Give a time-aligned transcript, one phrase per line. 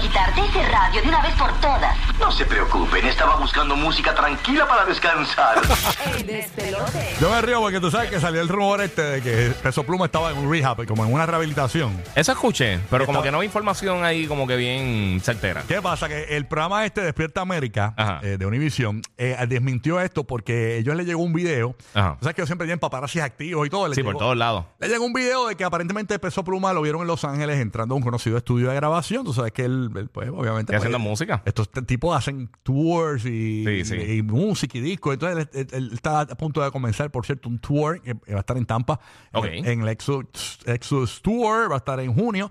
[0.00, 1.96] quitarte ese radio de una vez por todas.
[2.18, 5.60] No se preocupen, estaba buscando música tranquila para descansar.
[7.20, 10.06] Yo me río porque tú sabes que salió el rumor este de que Peso Pluma
[10.06, 12.00] estaba en un rehab, como en una rehabilitación.
[12.14, 15.62] Eso escuché, pero como Estaba- que no hay información ahí como que bien certera.
[15.68, 16.08] ¿Qué pasa?
[16.08, 18.20] Que el programa este Despierta América Ajá.
[18.22, 21.74] eh, de Univision eh, desmintió esto porque ellos le llegó un video.
[21.94, 22.12] Ajá.
[22.18, 23.88] Tú sabes que ellos siempre tienen paparazzis activos y todo.
[23.88, 24.64] le Sí, por llegó- todos lados.
[24.78, 27.94] Le llegó un video de que aparentemente Peso Pluma lo vieron en Los Ángeles entrando
[27.94, 29.24] a un conocido estudio de grabación.
[29.24, 30.72] Tú sabes que él, él, pues, obviamente.
[30.72, 31.42] Y pues, haciendo música.
[31.44, 33.96] Estos tipos hacen tours y, Sí, sí.
[33.96, 35.14] y- y música y discos.
[35.14, 38.36] Entonces él, él- él está a punto de comenzar, por cierto, un tour que va
[38.36, 39.00] a estar en Tampa.
[39.32, 39.46] Ok.
[39.46, 41.70] En, en el Exodus, Exodus Tour.
[41.70, 42.50] Va a estar en junio.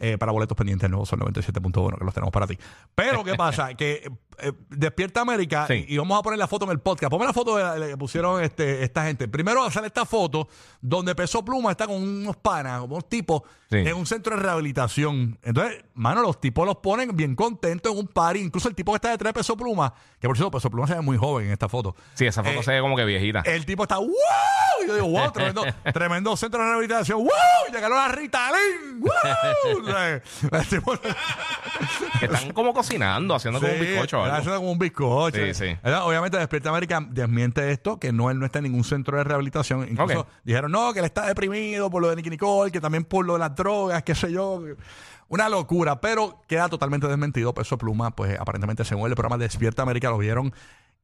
[0.00, 2.58] eh, para boletos pendientes del nuevo Sol 97.1 que los tenemos para ti.
[2.96, 3.74] Pero ¿qué pasa?
[3.74, 5.84] que eh, Despierta América Sí.
[5.88, 7.10] y, y vamos a poner la foto en el podcast.
[7.10, 9.28] Ponme la foto de la- de la que pusieron este, esta gente.
[9.28, 10.48] Primero sale esta foto
[10.80, 13.78] donde Peso Pluma está con unos panas, como unos tipos, Sí.
[13.78, 15.38] en un centro de rehabilitación.
[15.42, 18.40] Entonces, mano, los tipos los ponen bien contentos en un party.
[18.40, 20.94] Incluso el tipo que está detrás de Peso Pluma, que por cierto, Peso Pluma se
[20.94, 21.96] ve muy joven en esta foto.
[22.14, 23.40] Sí, esa foto Eh, se ve como que viejita.
[23.44, 24.10] El tipo está, ¡wow!
[24.84, 25.62] Y yo digo, wow, tremendo,
[25.94, 27.72] tremendo centro de rehabilitación, ¡wow!
[27.72, 29.10] Llegaron a Ritalin, ¡wow!
[29.82, 30.94] O sea, el tipo-
[32.20, 34.20] Que están como cocinando, haciendo como un Sí, bizcocho.
[34.20, 34.36] o algo.
[34.36, 35.36] haciendo como un bizcocho.
[35.36, 35.76] Sí, sí.
[35.82, 36.06] ¿Verdad?
[36.06, 39.86] Obviamente Despierta América desmiente esto, que no, él no está en ningún centro de rehabilitación.
[39.90, 43.24] Incluso dijeron, no, que él está deprimido por lo de Nicky Nicole, que también por
[43.24, 44.62] lo de las drogas, qué sé yo.
[45.28, 47.54] Una locura, pero queda totalmente desmentido.
[47.54, 50.52] Peso Pluma, pues aparentemente según el programa Despierta América lo vieron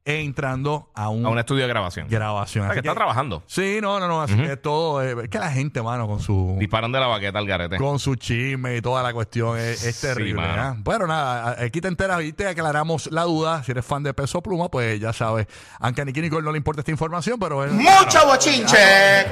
[0.03, 2.07] entrando a un, A un estudio de grabación.
[2.09, 2.63] grabación.
[2.63, 3.43] O sea, Así que está que- trabajando.
[3.45, 4.21] Sí, no, no, no.
[4.21, 5.01] Así que todo.
[5.03, 6.55] eh, es que la gente, mano, con su.
[6.59, 7.77] Disparan de la baqueta al garete.
[7.77, 10.41] Con su chisme y toda la cuestión es, es Sí, terrible.
[10.41, 10.77] mano.
[10.79, 13.63] Bueno, nada, aquí te enteras y te aclaramos la duda.
[13.63, 15.47] Si eres fan de Peso Pluma, pues ya sabes.
[15.79, 17.71] Aunque a Nicky Nicole no le importa esta información, pero él.
[17.71, 18.77] Mucho bochinche.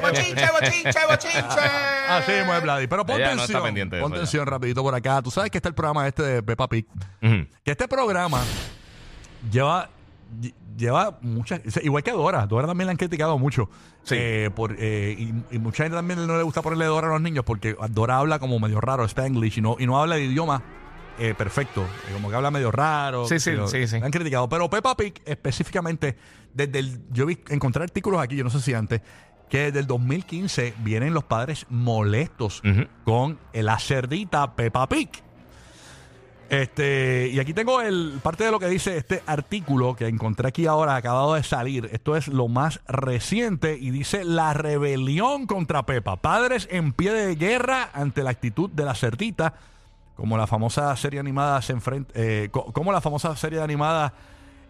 [0.02, 1.60] Bochinche, bochinche, bochinche.
[2.08, 2.86] Así mismo es, Vladi.
[2.86, 3.62] Pero pon Ella no está tensión.
[3.64, 4.20] pendiente de pon eso, ya.
[4.22, 5.20] tensión rapidito por acá.
[5.22, 6.86] Tú sabes que está el programa este de Peppa Pig.
[7.22, 7.46] Ujú.
[7.64, 8.40] Que este programa
[9.50, 9.88] lleva lle-
[10.76, 13.68] lleva muchas igual que Dora Dora también la han criticado mucho
[14.02, 14.14] Sí.
[14.18, 17.20] Eh, por, eh, y, y mucha gente también no le gusta ponerle Dora a los
[17.20, 20.62] niños porque Dora habla como medio raro Spanglish y no, y no habla de idioma
[21.18, 21.84] eh, perfecto
[22.14, 24.00] como que habla medio raro Sí, sí, sí, sí.
[24.00, 26.16] la han criticado pero Peppa Pig específicamente
[26.54, 29.02] desde el yo vi encontré artículos aquí yo no sé si antes
[29.50, 32.62] que desde el 2015 vienen los padres molestos
[33.04, 35.10] con la cerdita Peppa Pig
[36.50, 40.66] este, y aquí tengo el parte de lo que dice este artículo que encontré aquí
[40.66, 41.88] ahora, acabado de salir.
[41.92, 46.16] Esto es lo más reciente y dice la rebelión contra Pepa.
[46.16, 49.54] Padres en pie de guerra ante la actitud de la cerdita,
[50.16, 54.12] como la famosa serie animada se enfrenta, eh, co- como la famosa serie animada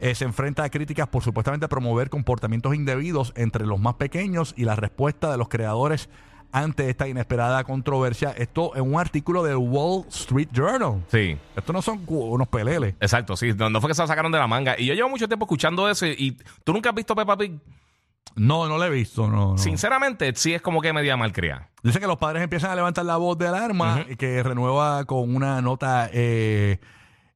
[0.00, 4.64] eh, se enfrenta a críticas por supuestamente promover comportamientos indebidos entre los más pequeños y
[4.64, 6.08] la respuesta de los creadores
[6.52, 8.30] ante esta inesperada controversia.
[8.30, 11.04] Esto en un artículo del Wall Street Journal.
[11.08, 11.36] Sí.
[11.56, 12.94] Estos no son unos peleles.
[13.00, 13.52] Exacto, sí.
[13.54, 14.74] No, no fue que se lo sacaron de la manga.
[14.78, 16.06] Y yo llevo mucho tiempo escuchando eso.
[16.06, 17.58] Y, y tú nunca has visto Peppa Pig.
[18.36, 19.52] No, no lo he visto, no.
[19.52, 19.58] no.
[19.58, 21.68] Sinceramente, sí es como que media malcriada.
[21.82, 25.34] Dice que los padres empiezan a levantar la voz de alarma y que renueva con
[25.34, 26.78] una nota, eh,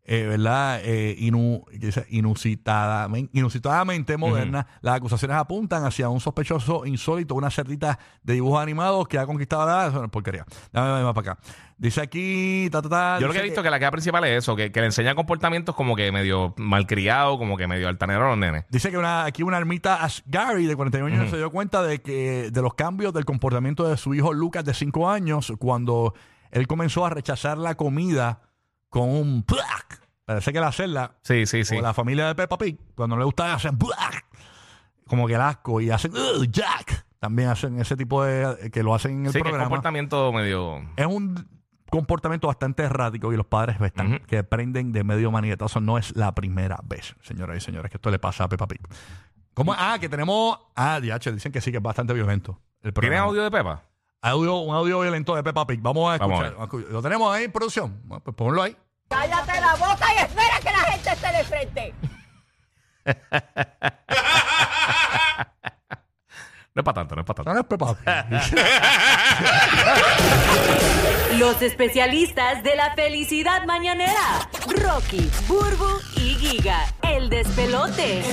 [0.06, 0.80] eh, ¿verdad?
[0.82, 4.66] Eh, inu- que inusitadamente, inusitadamente moderna.
[4.82, 9.66] Las acusaciones apuntan hacia un sospechoso insólito, una cerdita de dibujos animados que ha conquistado
[9.66, 9.86] la...
[9.86, 10.44] Es porquería.
[10.72, 11.42] Dame más para acá.
[11.78, 12.68] Dice aquí...
[12.70, 14.70] Ta, ta, ta, Yo lo que he visto que la queda principal es eso, que,
[14.70, 18.64] que le enseña comportamientos como que medio malcriado, como que medio altanero a los nenes.
[18.70, 22.50] Dice que una, aquí una ermita Asgari de 41 años se dio cuenta de que
[22.52, 26.14] de los cambios del comportamiento de su hijo Lucas de 5 años cuando
[26.50, 28.42] él comenzó a rechazar la comida
[28.94, 30.00] con un ¡plac!
[30.24, 31.76] Parece que la celda Sí, sí, sí.
[31.76, 34.24] o la familia de Peppa Pig cuando le gusta hacen ¡plac!
[35.06, 37.04] como que el asco y hacen "Ugh, Jack.
[37.18, 39.64] También hacen ese tipo de que lo hacen en el Sí, que es programa.
[39.68, 40.82] comportamiento medio...
[40.96, 41.46] Es un
[41.90, 44.26] comportamiento bastante errático y los padres están Ujú.
[44.26, 45.80] que prenden de medio manietazo.
[45.80, 48.80] No es la primera vez, señoras y señores, que esto le pasa a Peppa Pig.
[49.54, 49.74] ¿Cómo?
[49.76, 50.58] Ah, que tenemos.
[50.76, 52.60] Ah, DH, dicen que sí, que es bastante violento.
[52.82, 53.26] El ¿Tiene programa.
[53.28, 53.82] audio de Pepa?
[54.26, 55.80] Audio- un audio violento de Peppa Pig.
[55.82, 56.90] Vamos a Vamos a escuchar.
[56.90, 58.00] ¿Lo tenemos ahí en producción?
[58.04, 58.74] Bueno, pues ponlo ahí.
[59.08, 61.94] Cállate la boca y espera que la gente esté de frente.
[66.76, 67.50] No es para tanto, no es para tanto.
[67.50, 68.58] No, no es Peppa Pig.
[71.38, 74.48] Los especialistas de la felicidad mañanera.
[74.82, 76.84] Rocky, Burbu y Giga.
[77.02, 78.24] El despelote.